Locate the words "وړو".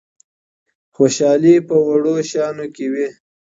1.87-2.15